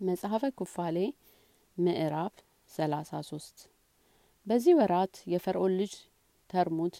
[0.00, 0.96] መጽሐፈ ኩፋሌ
[1.76, 2.34] ምዕራፍ
[2.70, 3.58] ሰላሳ ሶስት።
[4.46, 5.92] በዚህ ወራት የፈርዖን ልጅ
[6.50, 6.96] ተርሙት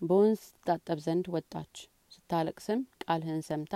[0.00, 1.74] በወንዝ ትታጠብ ዘንድ ወጣች።
[2.14, 3.74] ስታለቅስም ቃልህን ሰምታ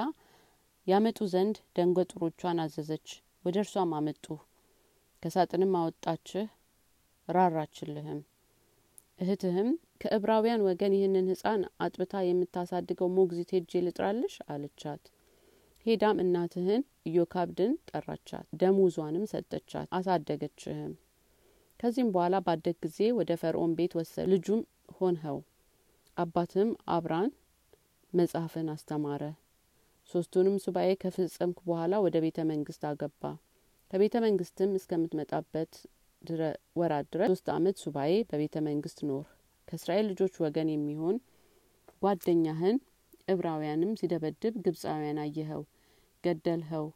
[0.87, 3.09] ያመጡ ዘንድ ደንገጡሮቿን አዘዘች።
[3.45, 4.27] ወደ እርሷም አመጡ
[5.23, 6.47] ከሳጥንም አወጣችህ
[7.29, 8.21] ራራችልህም።
[9.21, 9.71] እህትህም
[10.03, 14.37] ከእብራውያን ወገን ይህንን ህጻን አጥብታ የምታሳድገው ሞግዚት ሄጄ ልጥራልሽ?
[14.49, 15.03] አለቻት
[15.87, 20.92] ሄዳም እናትህን ኢዮካብድን ጠራቻት ደሞዟንም ሰጠቻት አሳደገችህም።
[21.80, 24.60] ከዚህም በኋላ ባደግ ጊዜ ወደ ፈርዖን ቤት ወሰድ ልጁም
[24.98, 25.38] ሆንኸው።
[26.16, 27.30] አባትህም አብራን
[28.12, 29.22] መጽሐፍን አስተማረ።
[30.10, 33.24] ሶስቱንም ሱባኤ ከፍጸምኩ በኋላ ወደ ቤተ መንግስት አገባ።
[33.91, 35.72] ከቤተ መንግስትም እስከምትመጣበት
[36.77, 39.24] ወራት ድረስ ሶስት አመት ሱባኤ በቤተ መንግስት ኖር
[39.69, 41.16] ከእስራኤል ልጆች ወገን የሚሆን
[42.02, 42.77] ጓደኛህን
[43.30, 45.62] እብራውያንም ሲደበድብ ግብፃውያን አየኸው
[46.25, 46.87] ገደልኸው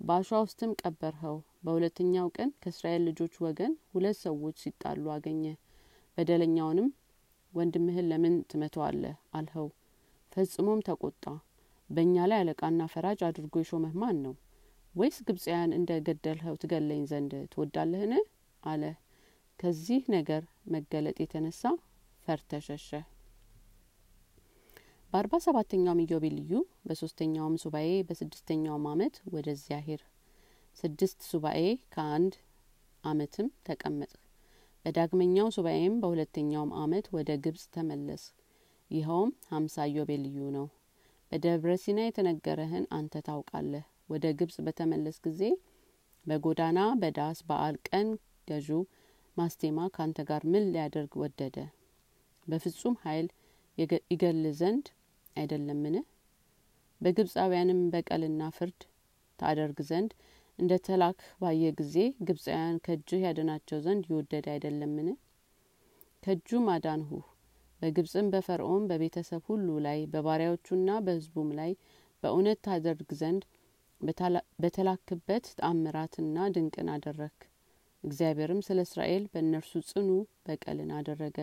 [0.00, 5.44] በአሸዋ ውስጥም ቀበርኸው። በሁለተኛው ቀን ከእስራኤል ልጆች ወገን ሁለት ሰዎች ሲጣሉ አገኘ።
[6.18, 6.88] በደለኛውንም
[7.52, 9.68] ወንድምህን ለምን ትመተዋለህ አልኸው።
[10.32, 11.24] ፈጽሞም ተቆጣ።
[11.90, 14.34] በእኛ ላይ አለቃና ፈራጅ አድርጎ የሾመህ ማን ነው?
[14.94, 18.12] ወይስ ግብፃውያን እንደ ገደልኸው ትገለኝ ዘንድ ትወዳለህን?
[18.62, 18.82] አለ።
[19.58, 20.42] ከዚህ ነገር
[20.74, 21.62] መገለጥ የተነሳ
[22.26, 22.88] ፈርተሸሸ
[25.12, 26.50] በአርባ ሰባተኛውም ኢዮቤልዩ
[26.86, 30.02] በሶስተኛውም ሱባኤ በስድስተኛውም አመት ወደዚያ ሄድ
[30.76, 31.62] ስድስት ሱባኤ
[31.94, 32.34] ከአንድ
[33.04, 34.12] አመትም ተቀመጥ
[34.84, 38.22] በዳግመኛው ሱባኤም በሁለተኛውም አመት ወደ ግብጽ ተመለስ
[38.90, 40.66] ይኸውም ሀምሳ ኢዮቤልዩ ነው።
[41.32, 45.42] በደብረ ሲና የተነገረህን አንተ ታውቃለህ። ወደ ግብጽ በተመለስ ጊዜ
[46.26, 48.08] በጎዳና በዳስ በዓል ቀን
[48.48, 48.70] ገዡ
[49.36, 51.56] ማስቴማ ካንተ ጋር ምን ሊያደርግ ወደደ?
[52.46, 53.28] በፍጹም ኃይል
[54.12, 54.86] ይገል ዘንድ
[55.40, 55.96] አይደለምን?
[57.00, 58.80] በግብፃውያንም በቀልና ፍርድ
[59.38, 60.10] ታደርግ ዘንድ
[60.58, 61.96] እንደ ተላክ ባየ ጊዜ
[62.28, 65.08] ግብፃውያን ከእጅህ ያድናቸው ዘንድ ይወደድ አይደለምን?
[66.22, 67.26] ከእጁም አዳንሁህ
[67.80, 71.70] በግብጽም በፈርዖን በቤተሰብ ሁሉ ላይ በባሪያዎቹና በህዝቡም ላይ
[72.22, 73.44] በእውነት ታደርግ ዘንድ
[74.62, 77.34] በተላክበት ተአምራትና ድንቅን አደረግ
[78.04, 80.08] እግዚአብሔርም ስለ እስራኤል በእነርሱ ጽኑ
[80.46, 81.38] በቀልን አደረገ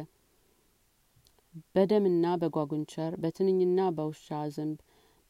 [1.73, 4.25] በደምና በጓጉንቸር በትንኝና በውሻ
[4.55, 4.77] ዝንብ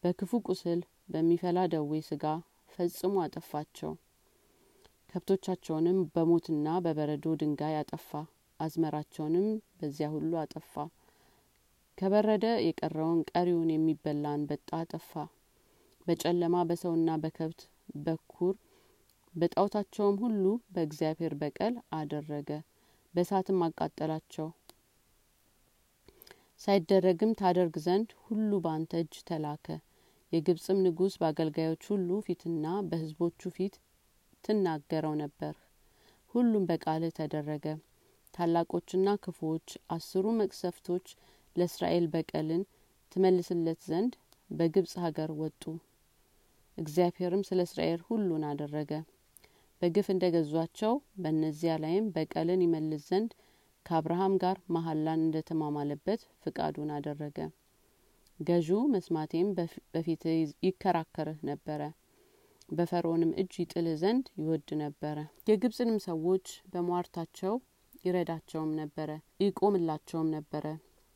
[0.03, 0.79] በክፉ ቁስል
[1.09, 2.23] በሚፈላ ደዌ ስጋ
[2.71, 3.91] ፈጽሞ አጠፋቸው።
[5.11, 8.09] ከብቶቻቸውንም በሞትና በበረዶ ድንጋይ አጠፋ።
[8.59, 9.47] አዝመራቸውንም
[9.79, 10.73] በዚያ ሁሉ አጠፋ።
[11.97, 15.11] ከበረደ የቀረውን ቀሪውን የሚበላ አንበጣ አጠፋ።
[16.07, 17.61] በጨለማ በሰውና በከብት
[18.05, 18.55] በኩር
[19.33, 22.49] በጣውታቸውም ሁሉ በእግዚአብሔር በቀል አደረገ።
[23.13, 24.47] በእሳትም አቃጠላቸው
[26.61, 29.65] ሳይደረግም ታደርግ ዘንድ ሁሉ በአንተ እጅ ተላከ።
[30.31, 33.75] የግብጽም ንጉስ በአገልጋዮች ሁሉ ፊትና በህዝቦቹ ፊት
[34.43, 35.53] ትናገረው ነበር።
[36.33, 37.65] ሁሉም በቃልህ ተደረገ።
[38.33, 41.05] ታላቆችና ክፉዎች አስሩ መቅሰፍቶች
[41.55, 42.63] ለእስራኤል በቀልን
[43.11, 44.13] ትመልስለት ዘንድ
[44.49, 45.63] በግብጽ ሀገር ወጡ።
[46.77, 48.91] እግዚአብሔርም ስለ እስራኤል ሁሉን አደረገ።
[49.81, 53.31] በግፍ እንደ ገዟቸው በእነዚያ ላይም በቀልን ይመልስ ዘንድ
[53.87, 57.37] ከአብርሃም ጋር መሀላን እንደ ተማማለበት ፍቃዱን አደረገ።
[58.39, 59.47] ገዡ መስማቴም
[59.93, 60.23] በፊት
[60.65, 61.81] ይከራከርህ ነበረ።
[62.69, 65.17] በፈርዖንም እጅ ይጥልህ ዘንድ ይወድ ነበረ።
[65.49, 67.53] የግብጽንም ሰዎች በሟርታቸው
[68.05, 69.09] ይረዳቸውም ነበረ
[69.43, 70.65] ይቆምላቸውም ነበረ።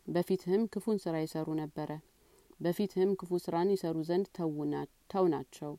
[0.07, 1.91] በፊትህም ክፉን ስራ ይሰሩ ነበረ።
[2.59, 4.27] በፊትህም ክፉ ስራን ይሰሩ ዘንድ
[5.11, 5.73] ተውናቸው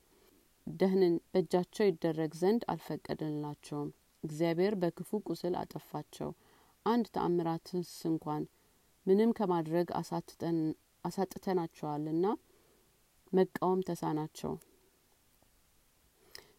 [0.67, 3.91] ደህንን በእጃቸው ይደረግ ዘንድ አልፈቀደላቸውም።
[4.25, 6.31] እግዚአብሔር በክፉ ቁስል አጠፋቸው
[6.87, 8.43] አንድ ተአምራትስ እንኳን
[9.07, 9.89] ምንም ከማድረግ
[11.05, 12.27] አሳጥተናቸዋልና
[13.33, 14.53] መቃወም ተሳናቸው።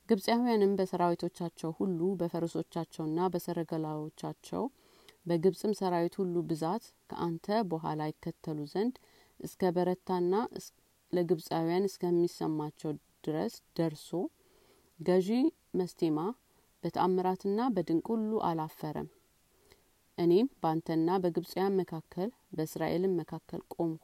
[0.09, 4.63] ግብፃውያንም በሰራዊቶቻቸው ሁሉ በፈረሶቻቸውና በሰረገላዎቻቸው
[5.25, 8.95] በግብጽም ሰራዊት ሁሉ ብዛት ከአንተ በኋላ ይከተሉ ዘንድ
[9.39, 10.33] እስከ በረታና
[11.13, 12.91] ለግብፃውያን እስከሚሰማቸው
[13.23, 14.09] ድረስ ደርሶ
[14.99, 15.29] ገዢ
[15.79, 16.19] መስቴማ
[16.83, 19.07] በተአምራትና በድንቅ ሁሉ አላፈረም
[20.17, 24.03] እኔም በአንተና በግብፃውያን መካከል በእስራኤልም መካከል ቆምሁ።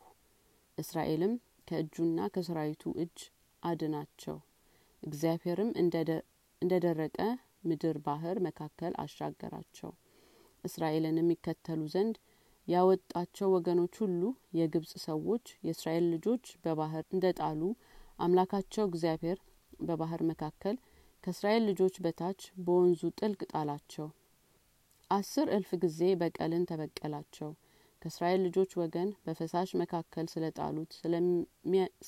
[0.77, 1.33] እስራኤልም
[1.67, 3.17] ከእጁና ከሰራዊቱ እጅ
[3.63, 4.37] አድናቸው።
[5.03, 5.69] እግዚአብሔርም
[6.61, 7.17] እንደ ደረቀ
[7.63, 9.91] ምድር ባህር መካከል አሻገራቸው።
[10.63, 12.15] እስራኤልንም ይከተሉ ዘንድ
[12.67, 14.21] ያወጣቸው ወገኖች ሁሉ
[14.57, 17.61] የግብጽ ሰዎች የእስራኤል ልጆች በባህር እንደ ጣሉ
[18.19, 19.37] አምላካቸው እግዚአብሔር
[19.81, 20.75] በባህር መካከል
[21.23, 24.07] ከእስራኤል ልጆች በታች በወንዙ ጥልቅ ጣላቸው
[25.11, 27.49] አስር እልፍ ጊዜ በቀልን ተበቀላቸው
[28.01, 30.91] ከእስራኤል ልጆች ወገን በፈሳሽ መካከል ስለ ጣሉት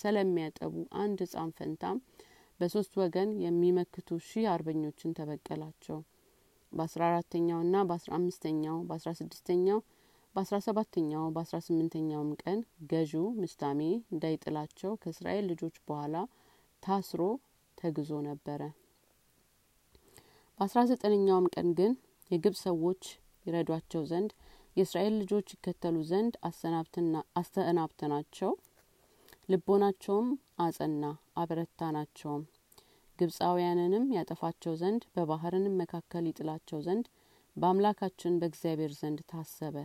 [0.01, 1.98] ስለሚያጠቡ አንድ ህጻን ፈንታም
[2.59, 5.98] በሶስት ወገን የሚመክቱ ሺህ አርበኞችን ተበቀላቸው።
[6.71, 9.80] በአስራ አራተኛው ና በአስራ አምስተኛው በአስራ ስድስተኛው
[10.36, 12.59] በአስራ ሰባተኛው በአስራ ስምንተኛውም ቀን
[12.92, 13.81] ገዢው ምስታሜ
[14.12, 16.15] እንዳይጥላቸው ከእስራኤል ልጆች በኋላ
[16.83, 17.21] ታስሮ
[17.77, 18.62] ተግዞ ነበረ።
[20.59, 21.92] በአስራ ዘጠነኛውም ቀን ግን
[22.31, 23.04] የግብጽ ሰዎች
[23.45, 24.31] ይረዷቸው ዘንድ
[24.78, 26.33] የእስራኤል ልጆች ይከተሉ ዘንድ
[27.38, 28.51] አሰናብተናቸው
[29.51, 30.28] ልቦናቸውም
[30.66, 31.06] አጸና
[31.38, 32.44] አበረታ ናቸውም
[33.19, 37.07] ግብጻውያንንም ያጠፋቸው ዘንድ በባህርንም መካከል ይጥላቸው ዘንድ
[37.56, 39.75] በአምላካችን በእግዚአብሔር ዘንድ ታሰበ።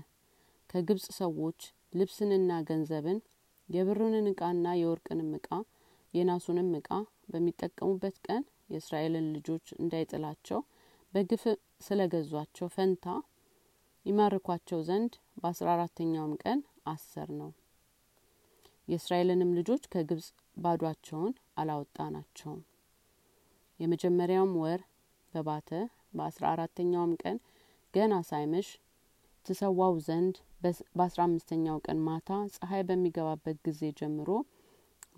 [0.71, 1.61] ከግብጽ ሰዎች
[1.99, 3.19] ልብስንና ገንዘብን
[3.69, 5.49] የብሩንን እቃና የወርቅንም እቃ
[6.15, 6.91] የናሱንም እቃ
[7.33, 10.61] በሚጠቀሙበት ቀን የእስራኤልን ልጆች እንዳይጥላቸው
[11.17, 11.43] በግፍ
[11.81, 13.05] ስለ ገዟቸው ፈንታ
[14.07, 17.49] ይማርኳቸው ዘንድ በአስራ አራተኛውም ቀን አሰር ነው።
[18.89, 20.27] የእስራኤልንም ልጆች ከግብጽ
[20.57, 22.61] ባዷቸውን አላወጣ ናቸውም።
[23.81, 24.83] የመጀመሪያውም ወር
[25.35, 25.71] በባተ
[26.17, 27.39] በአስራ አራተኛውም ቀን
[27.95, 28.69] ገና ሳይመሽ
[29.47, 30.37] ትሰዋው ዘንድ
[30.95, 34.31] በአስራ አምስተኛው ቀን ማታ ፀሐይ በሚገባበት ጊዜ ጀምሮ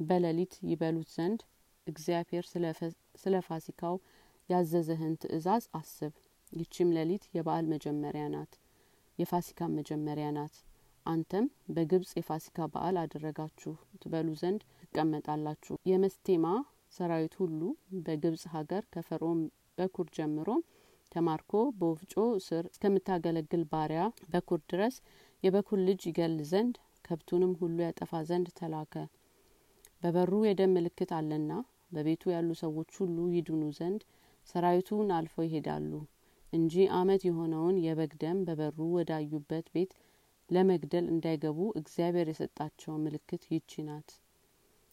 [0.02, 1.42] በሌሊት ይበሉት ዘንድ
[1.86, 2.46] እግዚአብሔር
[3.22, 3.96] ስለ ፋሲካው
[4.48, 6.12] ያዘዘህን ትእዛዝ አስብ።
[6.52, 8.52] ይቺም ሌሊት የበዓል መጀመሪያ ናት፣
[9.18, 10.54] የፋሲካ መጀመሪያ ናት።
[11.06, 16.46] አንተም በግብጽ የፋሲካ በዓል አደረጋችሁ ትበሉ ዘንድ ትቀመጣላችሁ። የመስቴማ
[16.92, 17.60] ሰራዊት ሁሉ
[18.04, 19.40] በግብጽ ሀገር ከፈርዖን
[19.78, 20.48] በኩር ጀምሮ
[21.12, 22.14] ተማርኮ በወፍጮ
[22.46, 24.02] ስር እስከምታገለግል ባሪያ
[24.32, 24.96] በኩር ድረስ
[25.42, 28.94] የበኩር ልጅ ይገል ዘንድ ከብቱንም ሁሉ ያጠፋ ዘንድ ተላከ።
[30.02, 31.52] በበሩ የደም ምልክት አለና
[31.92, 34.02] በቤቱ ያሉ ሰዎች ሁሉ ይድኑ ዘንድ
[34.48, 35.90] ሰራዊቱን አልፈው ይሄዳሉ
[36.52, 39.90] እንጂ አመት የሆነውን የበግ ደም በበሩ ወዳዩበት ቤት
[40.50, 44.10] ለመግደል እንዳይገቡ እግዚአብሔር የሰጣቸው ምልክት ይቺ ናት።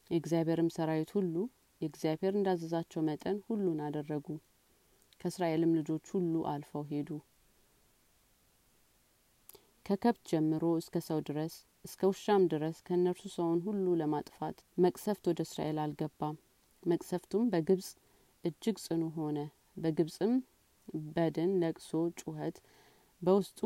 [0.10, 1.36] የእግዚአብሔርም ሰራዊት ሁሉ
[1.82, 4.28] የእግዚአብሔር እንዳዘዛቸው መጠን ሁሉን አደረጉ።
[5.22, 7.10] ከእስራኤልም ልጆች ሁሉ አልፈው ሄዱ።
[9.86, 11.56] ከከብት ጀምሮ እስከ ሰው ድረስ
[11.86, 16.38] እስከ ውሻም ድረስ ከእነርሱ ሰውን ሁሉ ለማጥፋት መቅሰፍት ወደ እስራኤል አልገባም።
[16.84, 17.90] መቅሰፍቱም በግብጽ
[18.46, 19.38] እጅግ ጽኑ ሆነ።
[19.78, 20.34] በግብጽም
[21.10, 21.90] በድን፣ ለቅሶ፣
[22.20, 22.58] ጩኸት
[23.22, 23.60] በውስጡ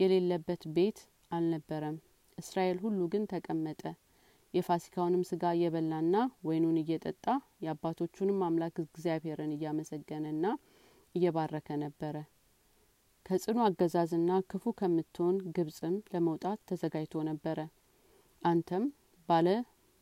[0.00, 0.98] የሌለበት ቤት
[1.32, 1.96] አልነበረም።
[2.38, 3.82] እስራኤል ሁሉ ግን ተቀመጠ።
[4.54, 7.24] የፋሲካውንም ስጋ እየበላና ወይኑን እየጠጣ
[7.64, 10.44] የአባቶቹንም አምላክ እግዚአብሔርን እያመሰገነና
[11.14, 12.16] እየባረከ ነበረ።
[13.26, 17.58] ከጽኑ አገዛዝና ክፉ ከምትሆን ግብጽም ለመውጣት ተዘጋጅቶ ነበረ።
[18.42, 18.84] አንተም
[19.28, 19.48] ባለ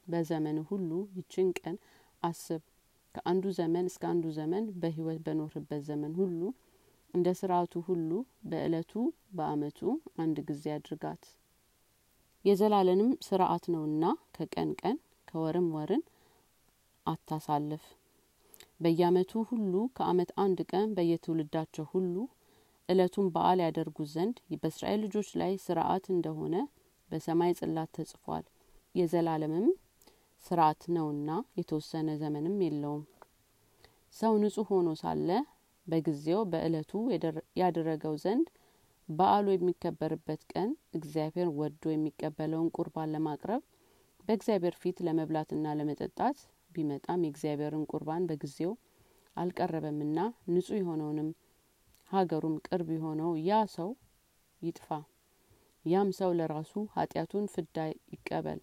[0.06, 1.76] በዘመን ሁሉ ይችን ቀን
[2.22, 2.62] አስብ።
[3.16, 6.40] ከአንዱ ዘመን እስከ አንዱ ዘመን በሕይወት በኖርበት ዘመን ሁሉ
[7.14, 8.10] እንደ ስርአቱ ሁሉ
[8.44, 8.92] በእለቱ
[9.32, 9.78] በአመቱ
[10.18, 11.22] አንድ ጊዜ አድርጋት።
[12.44, 14.04] የዘላለንም ስርአት ነውና
[14.36, 14.96] ከቀን ቀን
[15.28, 16.02] ከወርም ወርን
[17.06, 17.84] አታሳልፍ።
[18.80, 22.14] በየአመቱ ሁሉ ከአመት አንድ ቀን በየትውልዳቸው ሁሉ
[22.88, 26.54] እለቱን በዓል ያደርጉ ዘንድ በእስራኤል ልጆች ላይ ስርአት እንደሆነ
[27.10, 28.44] በሰማይ ጽላት ተጽፏል።
[28.94, 29.66] የዘላለምም
[30.46, 33.04] ስርአት ነውና የተወሰነ ዘመንም የለውም።
[34.14, 35.28] ሰው ንጹሕ ሆኖ ሳለ
[35.86, 36.92] በጊዜው በእለቱ
[37.60, 38.46] ያደረገው ዘንድ
[39.08, 43.62] በዓሉ የሚከበርበት ቀን እግዚአብሔር ወዶ የሚቀበለውን ቁርባን ለማቅረብ
[44.24, 46.38] በእግዚአብሔር ፊት ለመብላትና ለመጠጣት
[46.70, 48.72] ቢመጣም የእግዚአብሔርን ቁርባን በጊዜው
[49.36, 51.28] አልቀረበምና ንጹሕ የሆነውንም
[52.10, 53.90] ሀገሩም ቅርብ የሆነው ያ ሰው
[54.62, 54.88] ይጥፋ።
[55.84, 57.76] ያም ሰው ለራሱ ኃጢአቱን ፍዳ
[58.12, 58.60] ይቀበል።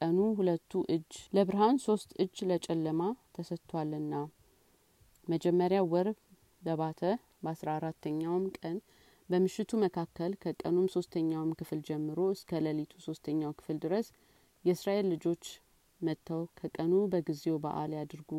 [0.00, 3.00] ቀኑ ሁለቱ እጅ ለብርሃን ሶስት እጅ ለጨለማ
[3.34, 4.14] ተሰጥቷልና።
[5.26, 6.08] መጀመሪያ ወር
[6.62, 7.00] በባተ
[7.42, 8.76] በአስራ አራተኛውም ቀን
[9.28, 14.06] በምሽቱ መካከል ከቀኑም ሶስተኛውም ክፍል ጀምሮ እስከ ሌሊቱ ሶስተኛው ክፍል ድረስ
[14.64, 15.44] የእስራኤል ልጆች
[16.00, 18.30] መጥተው ከቀኑ በጊዜው በዓል ያድርጉ።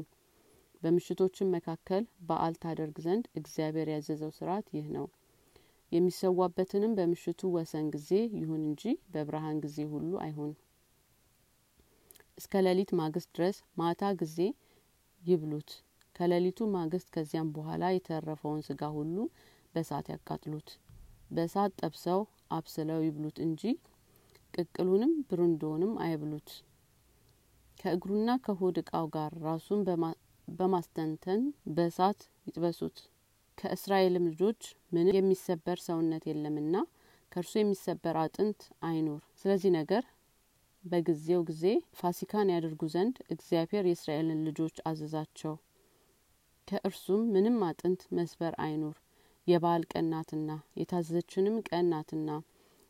[0.81, 5.05] በምሽቶችም መካከል በዓል ታደርግ ዘንድ እግዚአብሔር ያዘዘው ስርዓት ይህ ነው።
[5.91, 10.51] የሚሰዋበትንም በምሽቱ ወሰን ጊዜ ይሁን እንጂ በብርሃን ጊዜ ሁሉ አይሁን።
[12.37, 14.37] እስከ ሌሊት ማግስት ድረስ ማታ ጊዜ
[15.23, 15.71] ይብሉት።
[16.15, 19.17] ከሌሊቱ ማግስት ከዚያም በኋላ የተረፈውን ስጋ ሁሉ
[19.75, 20.69] በእሳት ያቃጥሉት።
[21.31, 22.21] በእሳት ጠብሰው
[22.51, 23.61] አብስለው ይብሉት እንጂ
[24.53, 26.49] ቅቅሉንም ብሩንዶንም አይብሉት።
[27.77, 29.81] ከእግሩና ከሆድ እቃው ጋር ራሱን
[30.47, 31.41] በማስተንተን
[31.75, 32.97] በእሳት ይጥበሱት።
[33.57, 34.61] ከእስራኤልም ልጆች
[34.91, 36.75] ምንም የሚሰበር ሰውነት የለምና
[37.31, 40.03] ከእርሱ የሚሰበር አጥንት አይኑር። ስለዚህ ነገር
[40.83, 41.63] በጊዜው ጊዜ
[41.99, 45.53] ፋሲካን ያደርጉ ዘንድ እግዚአብሔር የእስራኤልን ልጆች አዘዛቸው።
[46.67, 48.97] ከእርሱም ምንም አጥንት መስበር አይኑር።
[49.47, 52.29] የበዓል ቀን ናትና የታዘዘችንም ቀን ናትና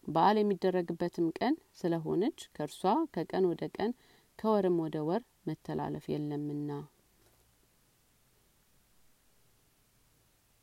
[0.07, 2.81] በዓል የሚደረግበትም ቀን ስለሆነች ከእርሷ
[3.13, 3.91] ከቀን ወደ ቀን
[4.39, 6.69] ከወርም ወደ ወር መተላለፍ የለምና